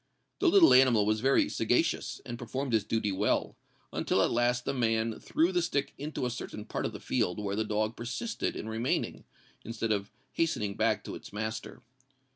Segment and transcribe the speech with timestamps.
[0.39, 3.55] The little animal was very sagacious, and performed its duty well:
[3.93, 7.37] until at last the man threw the stick into a certain part of the field
[7.39, 9.25] where the dog persisted in remaining,
[9.63, 11.83] instead of hastening back to its master.